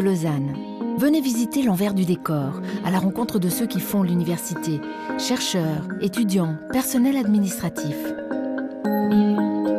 [0.00, 0.54] Lausanne.
[0.98, 4.80] Venez visiter l'envers du décor, à la rencontre de ceux qui font l'université,
[5.18, 7.96] chercheurs, étudiants, personnel administratif.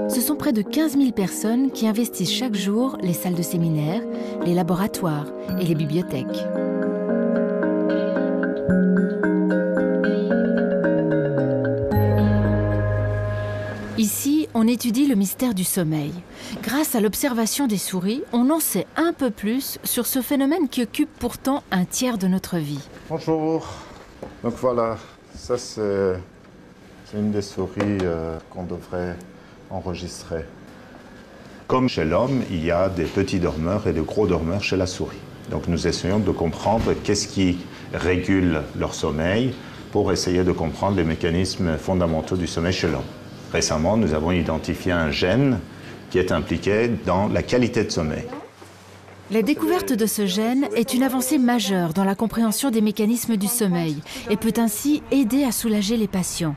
[0.10, 4.02] Ce sont près de 15 000 personnes qui investissent chaque jour les salles de séminaire,
[4.46, 5.28] les laboratoires
[5.60, 6.46] et les bibliothèques.
[13.98, 16.12] Ici, on étudie le mystère du sommeil.
[16.64, 20.82] Grâce à l'observation des souris, on en sait un peu plus sur ce phénomène qui
[20.82, 22.80] occupe pourtant un tiers de notre vie.
[23.08, 23.68] Bonjour.
[24.44, 24.98] Donc voilà,
[25.36, 26.18] ça c'est
[27.14, 29.16] une des souris euh, qu'on devrait
[29.70, 30.44] enregistrer.
[31.68, 34.88] Comme chez l'homme, il y a des petits dormeurs et de gros dormeurs chez la
[34.88, 35.20] souris.
[35.52, 37.60] Donc nous essayons de comprendre qu'est-ce qui
[37.94, 39.54] régule leur sommeil
[39.92, 43.04] pour essayer de comprendre les mécanismes fondamentaux du sommeil chez l'homme.
[43.52, 45.60] Récemment, nous avons identifié un gène
[46.10, 48.26] qui est impliqué dans la qualité de sommeil.
[49.30, 53.48] La découverte de ce gène est une avancée majeure dans la compréhension des mécanismes du
[53.48, 53.98] sommeil
[54.30, 56.56] et peut ainsi aider à soulager les patients.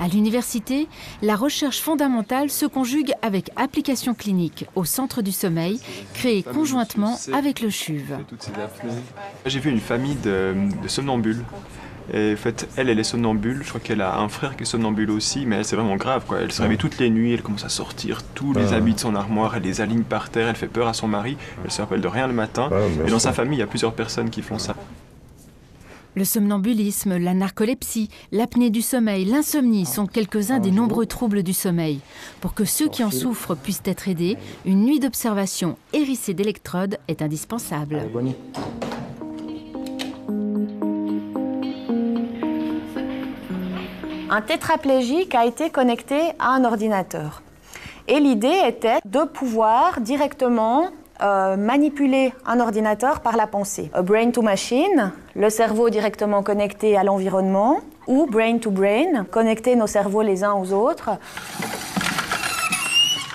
[0.00, 0.86] À l'université,
[1.22, 5.80] la recherche fondamentale se conjugue avec application clinique au centre du sommeil,
[6.14, 8.14] créée conjointement avec le CHUV.
[9.44, 11.44] J'ai vu une famille de, de somnambules
[12.12, 13.60] et en fait, elle, elle est somnambule.
[13.62, 16.24] Je crois qu'elle a un frère qui est somnambule aussi, mais c'est vraiment grave.
[16.26, 16.40] Quoi.
[16.40, 19.14] Elle se réveille toutes les nuits, elle commence à sortir tous les habits de son
[19.14, 22.00] armoire, elle les aligne par terre, elle fait peur à son mari, elle se rappelle
[22.00, 22.70] de rien le matin.
[23.06, 24.74] et dans sa famille, il y a plusieurs personnes qui font ça.
[26.14, 32.00] Le somnambulisme, la narcolepsie, l'apnée du sommeil, l'insomnie sont quelques-uns des nombreux troubles du sommeil.
[32.40, 37.22] Pour que ceux qui en souffrent puissent être aidés, une nuit d'observation hérissée d'électrodes est
[37.22, 38.02] indispensable.
[44.30, 47.42] Un tétraplégique a été connecté à un ordinateur.
[48.06, 50.88] Et l'idée était de pouvoir directement
[51.20, 53.90] euh, manipuler un ordinateur par la pensée.
[54.02, 59.86] brain to machine, le cerveau directement connecté à l'environnement, ou brain to brain, connecter nos
[59.86, 61.10] cerveaux les uns aux autres.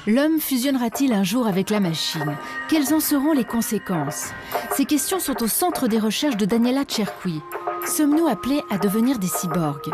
[0.07, 2.35] L'homme fusionnera-t-il un jour avec la machine?
[2.69, 4.31] Quelles en seront les conséquences?
[4.75, 7.41] Ces questions sont au centre des recherches de Daniela Cherqui.
[7.85, 9.91] Sommes-nous appelés à devenir des cyborgs?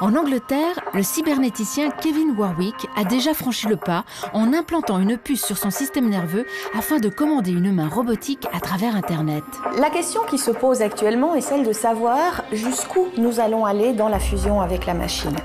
[0.00, 5.44] En Angleterre, le cybernéticien Kevin Warwick a déjà franchi le pas en implantant une puce
[5.44, 6.46] sur son système nerveux
[6.76, 9.44] afin de commander une main robotique à travers Internet.
[9.78, 14.08] La question qui se pose actuellement est celle de savoir jusqu'où nous allons aller dans
[14.08, 15.36] la fusion avec la machine.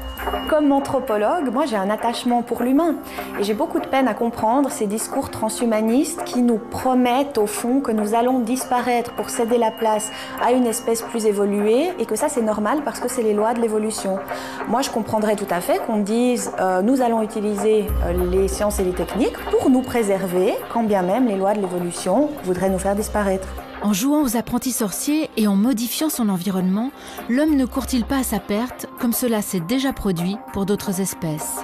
[0.49, 2.95] Comme anthropologue, moi j'ai un attachement pour l'humain
[3.39, 7.81] et j'ai beaucoup de peine à comprendre ces discours transhumanistes qui nous promettent au fond
[7.81, 10.11] que nous allons disparaître pour céder la place
[10.43, 13.53] à une espèce plus évoluée et que ça c'est normal parce que c'est les lois
[13.53, 14.19] de l'évolution.
[14.67, 18.79] Moi je comprendrais tout à fait qu'on dise euh, nous allons utiliser euh, les sciences
[18.79, 22.79] et les techniques pour nous préserver quand bien même les lois de l'évolution voudraient nous
[22.79, 23.47] faire disparaître.
[23.81, 26.91] En jouant aux apprentis sorciers et en modifiant son environnement,
[27.29, 31.59] l'homme ne court-il pas à sa perte, comme cela s'est déjà produit pour d'autres espèces?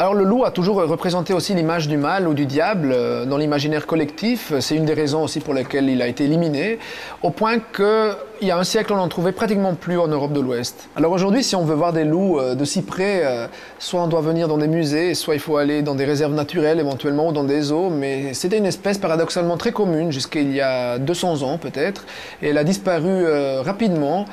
[0.00, 3.36] Alors le loup a toujours représenté aussi l'image du mal ou du diable euh, dans
[3.36, 4.50] l'imaginaire collectif.
[4.58, 6.78] C'est une des raisons aussi pour lesquelles il a été éliminé,
[7.22, 10.40] au point qu'il y a un siècle, on n'en trouvait pratiquement plus en Europe de
[10.40, 10.88] l'Ouest.
[10.96, 13.46] Alors aujourd'hui, si on veut voir des loups euh, de si près, euh,
[13.78, 16.80] soit on doit venir dans des musées, soit il faut aller dans des réserves naturelles
[16.80, 20.62] éventuellement ou dans des zoos, mais c'était une espèce paradoxalement très commune jusqu'à il y
[20.62, 22.06] a 200 ans peut-être,
[22.40, 23.26] et elle a disparu
[23.60, 24.24] rapidement,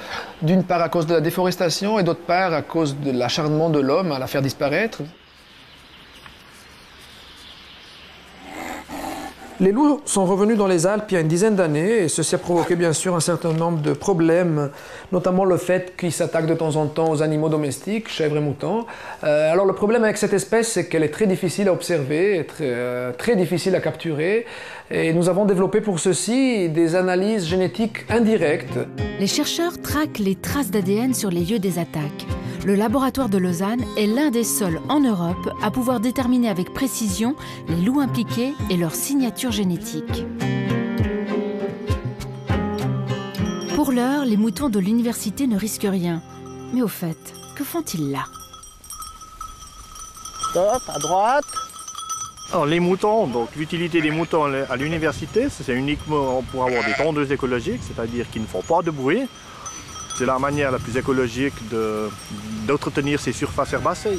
[0.41, 3.81] d'une part à cause de la déforestation et d'autre part à cause de l'acharnement de
[3.81, 5.01] l'homme à la faire disparaître.
[9.59, 12.35] Les loups sont revenus dans les Alpes il y a une dizaine d'années et ceci
[12.35, 14.69] a provoqué bien sûr un certain nombre de problèmes,
[15.11, 18.85] notamment le fait qu'ils s'attaquent de temps en temps aux animaux domestiques, chèvres et moutons.
[19.23, 23.11] Euh, alors le problème avec cette espèce, c'est qu'elle est très difficile à observer, euh,
[23.13, 24.45] très difficile à capturer
[24.91, 28.77] et nous avons développé pour ceci des analyses génétiques indirectes.
[29.19, 32.27] Les chercheurs traquent les traces d'ADN sur les lieux des attaques
[32.65, 37.35] le laboratoire de Lausanne est l'un des seuls en Europe à pouvoir déterminer avec précision
[37.67, 40.25] les loups impliqués et leur signature génétique.
[43.75, 46.21] Pour l'heure, les moutons de l'université ne risquent rien.
[46.73, 47.17] Mais au fait,
[47.55, 48.25] que font-ils là?
[50.49, 51.45] Stop, à droite.
[52.51, 57.31] Alors les moutons, donc l'utilité des moutons à l'université, c'est uniquement pour avoir des tondeuses
[57.31, 59.27] écologiques, c'est-à-dire qu'ils ne font pas de bruit,
[60.17, 61.53] c'est la manière la plus écologique
[62.67, 64.17] d'entretenir ces surfaces herbacées.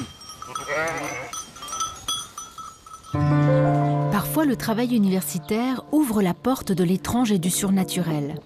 [4.12, 8.36] Parfois, le travail universitaire ouvre la porte de l'étrange et du surnaturel.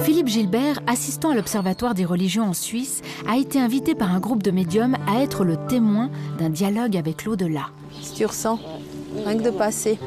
[0.00, 4.42] Philippe Gilbert, assistant à l'Observatoire des religions en Suisse, a été invité par un groupe
[4.42, 7.68] de médiums à être le témoin d'un dialogue avec l'au-delà.
[8.02, 8.58] Si tu ressens,
[9.24, 9.98] rien que de passer,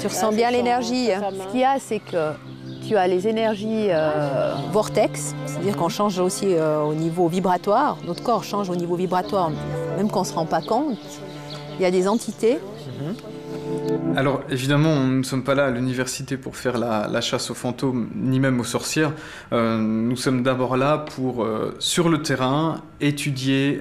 [0.00, 1.06] tu ressens bien l'énergie.
[1.06, 2.34] Ce qu'il y a, c'est que
[2.90, 8.20] tu as les énergies euh, vortex, c'est-à-dire qu'on change aussi euh, au niveau vibratoire, notre
[8.24, 9.52] corps change au niveau vibratoire,
[9.96, 10.98] même qu'on ne se rend pas compte.
[11.78, 12.58] Il y a des entités.
[14.16, 18.10] Alors évidemment, nous ne sommes pas là à l'université pour faire la, chasse aux fantômes,
[18.16, 19.12] ni même aux sorcières.
[19.52, 21.46] Euh, nous sommes d'abord là pour,
[21.78, 23.78] sur le terrain, étudier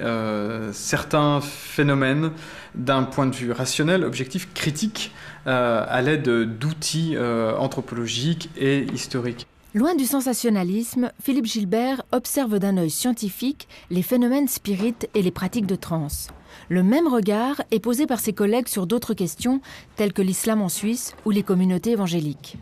[0.71, 2.29] certains phénomènes
[2.75, 5.11] d'un point de vue rationnel, objectif, critique,
[5.45, 9.47] à l'aide d'outils euh, anthropologiques et historiques.
[9.75, 15.67] Loin du sensationnalisme, Philippe Gilbert observe d'un œil scientifique les phénomènes spirites et les pratiques
[15.67, 16.29] de transe.
[16.69, 19.61] Le même regard est posé par ses collègues sur d'autres questions,
[19.95, 22.57] telles que l'islam en Suisse ou les communautés évangéliques.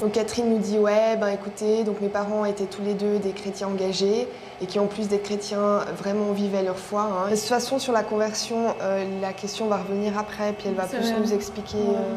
[0.00, 3.30] Donc Catherine nous dit ouais ben écoutez donc mes parents étaient tous les deux des
[3.30, 4.28] chrétiens engagés
[4.60, 7.02] et qui en plus d'être chrétiens vraiment vivaient leur foi.
[7.02, 7.30] Hein.
[7.30, 10.84] De toute façon sur la conversion euh, la question va revenir après puis elle va
[10.84, 11.78] plus nous expliquer.
[11.78, 12.14] Euh.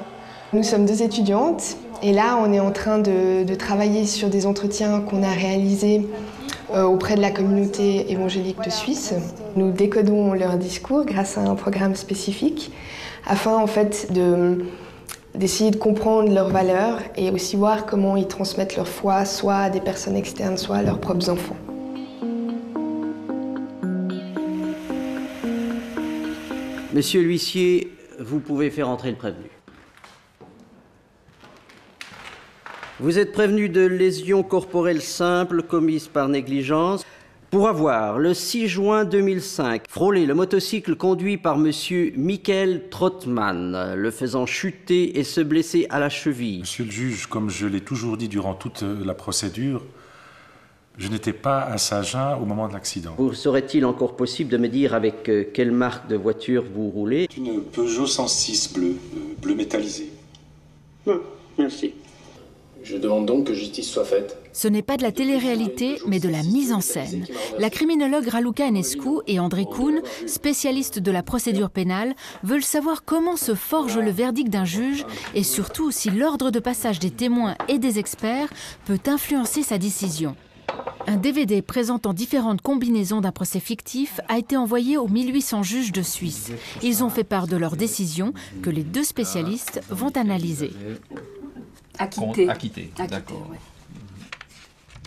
[0.52, 5.00] Nous sommes deux étudiantes et là on est en train de, travailler sur des entretiens
[5.00, 6.06] qu'on a réalisés
[6.74, 9.14] euh, auprès de la communauté évangélique de Suisse.
[9.56, 12.74] Nous décodons leur discours grâce à un programme spécifique
[13.26, 14.66] afin en fait de
[15.36, 19.70] d'essayer de comprendre leurs valeurs et aussi voir comment ils transmettent leur foi soit à
[19.70, 21.58] des personnes externes, soit à leurs propres enfants.
[26.94, 29.50] Monsieur l'huissier, vous pouvez faire entrer le prévenu.
[33.00, 37.06] Vous êtes prévenu de lésions corporelles simples commises par négligence
[37.52, 41.72] pour avoir, le 6 juin 2005, frôlé le motocycle conduit par M.
[42.16, 46.60] Michael Trottmann, le faisant chuter et se blesser à la cheville.
[46.60, 49.84] Monsieur le juge, comme je l'ai toujours dit durant toute la procédure,
[51.00, 53.16] je n'étais pas à Saint-Jean au moment de l'accident.
[53.18, 57.28] Vous serait-il encore possible de me dire avec euh, quelle marque de voiture vous roulez?
[57.38, 60.12] Une Peugeot 106 bleu, euh, bleu métallisé.
[61.58, 61.94] merci.
[62.84, 64.38] Je demande donc que justice soit faite.
[64.54, 67.26] Ce n'est pas de la télé-réalité, mais de la mise en scène.
[67.58, 73.36] La criminologue Raluca Enescu et André Kuhn, spécialistes de la procédure pénale, veulent savoir comment
[73.36, 75.06] se forge le verdict d'un juge
[75.36, 78.50] et surtout si l'ordre de passage des témoins et des experts
[78.86, 80.36] peut influencer sa décision.
[81.08, 86.02] Un DVD présentant différentes combinaisons d'un procès fictif a été envoyé aux 1800 juges de
[86.02, 86.52] Suisse.
[86.84, 90.72] Ils ont fait part de leur décision que les deux spécialistes vont analyser.
[92.00, 92.50] Acquitté.
[92.50, 93.48] Acquitté, d'accord.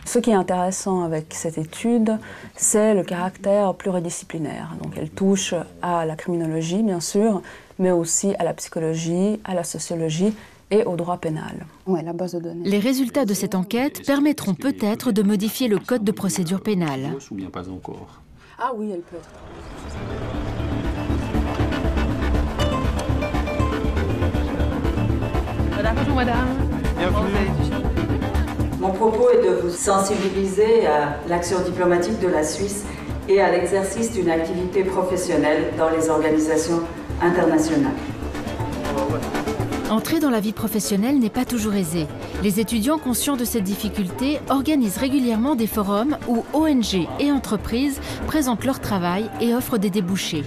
[0.04, 2.18] Ce qui est intéressant avec cette étude,
[2.54, 4.76] c'est le caractère pluridisciplinaire.
[4.82, 7.40] Donc elle touche à la criminologie, bien sûr,
[7.78, 10.34] mais aussi à la psychologie, à la sociologie
[10.70, 11.64] et au droit pénal.
[11.86, 12.68] Ouais, la base de données.
[12.68, 17.14] Les résultats de cette enquête permettront peut-être de modifier le code de procédure pénale.
[17.30, 18.20] Ou bien pas encore
[18.58, 19.30] Ah oui, elle peut être.
[25.94, 26.71] Bonjour madame.
[28.78, 32.84] Mon propos est de vous sensibiliser à l'action diplomatique de la Suisse
[33.28, 36.80] et à l'exercice d'une activité professionnelle dans les organisations
[37.20, 37.92] internationales.
[39.90, 42.06] Entrer dans la vie professionnelle n'est pas toujours aisé.
[42.42, 48.64] Les étudiants conscients de cette difficulté organisent régulièrement des forums où ONG et entreprises présentent
[48.64, 50.44] leur travail et offrent des débouchés.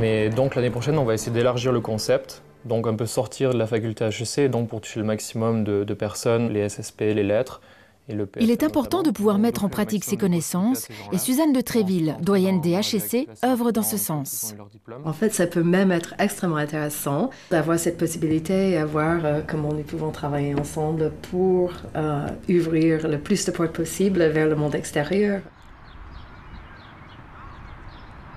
[0.00, 3.58] Mais donc l'année prochaine, on va essayer d'élargir le concept donc un peu sortir de
[3.58, 7.60] la faculté HEC, donc pour toucher le maximum de, personnes, les SSP, les lettres.
[8.08, 11.60] Et le Il est important de pouvoir mettre en pratique ces connaissances et Suzanne de
[11.60, 14.56] Tréville, doyenne des HEC, œuvre dans ce sens.
[15.04, 19.72] En fait, ça peut même être extrêmement intéressant d'avoir cette possibilité et voir euh, comment
[19.72, 24.74] nous pouvons travailler ensemble pour euh, ouvrir le plus de portes possible vers le monde
[24.74, 25.40] extérieur.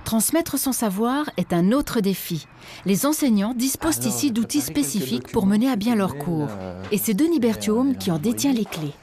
[0.06, 2.46] Transmettre son savoir est un autre défi.
[2.84, 6.46] Les enseignants disposent ici d'outils spécifiques pour mener à bien leurs cours.
[6.92, 8.94] Et c'est Denis Berthiaume qui en détient les clés.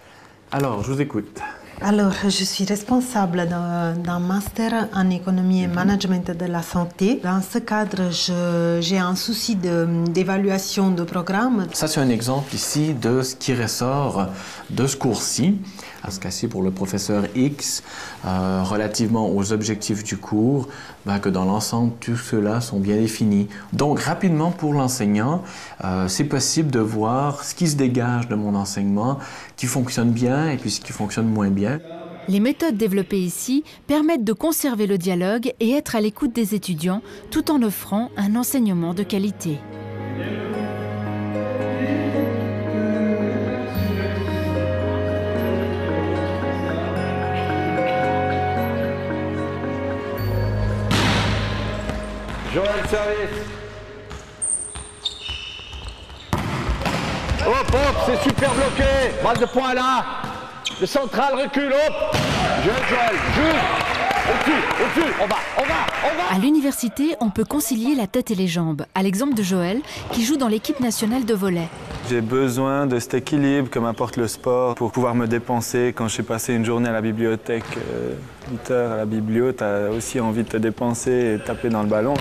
[0.53, 1.41] Alors, je vous écoute.
[1.81, 7.19] Alors, je suis responsable d'un master en économie et management de la santé.
[7.21, 8.09] Dans ce cadre,
[8.79, 11.67] j'ai un souci d'évaluation de, de programme.
[11.73, 14.27] Ça, c'est un exemple ici de ce qui ressort
[14.69, 15.57] de ce cours-ci
[16.03, 17.81] à ce cas-ci pour le professeur X,
[18.25, 20.67] euh, relativement aux objectifs du cours,
[21.05, 23.47] ben, que dans l'ensemble, tout cela sont bien définis.
[23.71, 25.43] Donc, rapidement, pour l'enseignant,
[25.83, 29.19] euh, c'est possible de voir ce qui se dégage de mon enseignement,
[29.55, 31.79] qui fonctionne bien et puis ce qui fonctionne moins bien.
[32.27, 37.01] Les méthodes développées ici permettent de conserver le dialogue et être à l'écoute des étudiants
[37.31, 39.59] tout en offrant un enseignement de qualité.
[52.89, 53.29] Service.
[57.45, 58.83] Hop, hop, c'est super bloqué.
[59.23, 60.05] Balle de poing là.
[60.79, 62.15] Le central recule, hop.
[62.63, 63.93] Joël, Joël, juste.
[64.25, 66.35] Au-dessus, au-dessus, on va, on va, on va.
[66.35, 69.81] À l'université, on peut concilier la tête et les jambes, à l'exemple de Joël,
[70.13, 71.67] qui joue dans l'équipe nationale de volley.
[72.09, 75.93] J'ai besoin de cet équilibre que m'apporte le sport pour pouvoir me dépenser.
[75.93, 77.65] Quand je suis passé une journée à la bibliothèque,
[78.49, 81.83] 8 heures à la bibliothèque, tu as aussi envie de te dépenser et taper dans
[81.83, 82.13] le ballon.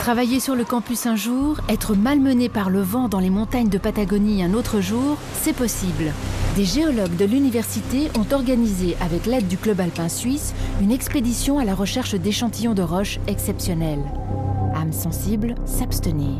[0.00, 3.76] Travailler sur le campus un jour, être malmené par le vent dans les montagnes de
[3.76, 6.14] Patagonie un autre jour, c'est possible.
[6.56, 11.66] Des géologues de l'université ont organisé, avec l'aide du Club alpin suisse, une expédition à
[11.66, 14.02] la recherche d'échantillons de roches exceptionnels.
[14.74, 16.38] Âme sensible, s'abstenir.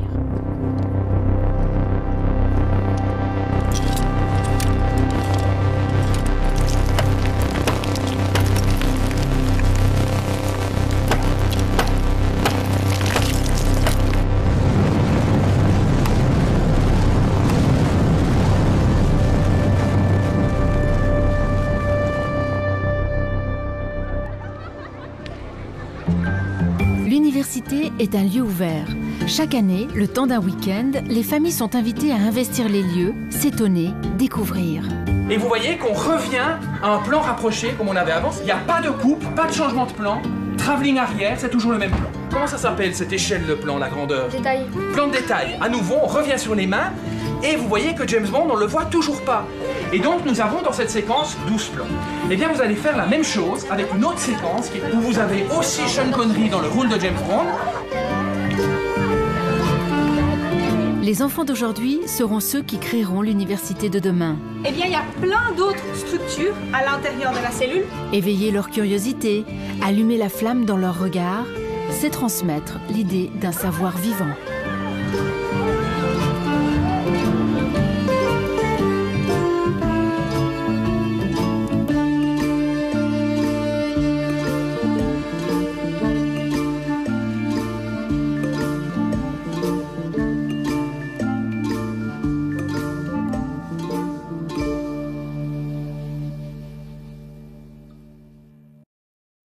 [27.60, 28.86] L'université est un lieu ouvert.
[29.26, 33.90] Chaque année, le temps d'un week-end, les familles sont invitées à investir les lieux, s'étonner,
[34.16, 34.84] découvrir.
[35.28, 38.30] Et vous voyez qu'on revient à un plan rapproché comme on avait avant.
[38.40, 40.22] Il n'y a pas de coupe, pas de changement de plan.
[40.56, 42.10] Travelling arrière, c'est toujours le même plan.
[42.30, 44.66] Comment ça s'appelle cette échelle de plan, la grandeur Détail.
[44.94, 45.58] Plan de détail.
[45.60, 46.92] À nouveau, on revient sur les mains
[47.42, 49.46] et vous voyez que James Bond, on le voit toujours pas.
[49.92, 51.84] Et donc, nous avons dans cette séquence 12 plans.
[52.30, 55.44] Eh bien, vous allez faire la même chose avec une autre séquence où vous avez
[55.58, 57.46] aussi Sean Connery dans le rôle de James Bond.
[61.02, 64.36] Les enfants d'aujourd'hui seront ceux qui créeront l'université de demain.
[64.64, 67.84] Eh bien, il y a plein d'autres structures à l'intérieur de la cellule.
[68.12, 69.44] Éveiller leur curiosité,
[69.82, 71.46] allumer la flamme dans leur regard,
[71.90, 74.36] c'est transmettre l'idée d'un savoir vivant.